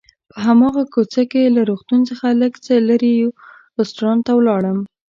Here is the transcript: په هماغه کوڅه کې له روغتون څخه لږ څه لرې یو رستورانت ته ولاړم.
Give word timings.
په 0.31 0.37
هماغه 0.45 0.83
کوڅه 0.93 1.23
کې 1.31 1.53
له 1.55 1.61
روغتون 1.69 1.99
څخه 2.09 2.27
لږ 2.41 2.53
څه 2.65 2.73
لرې 2.89 3.11
یو 3.21 3.29
رستورانت 3.79 4.21
ته 4.27 4.31
ولاړم. 4.35 4.77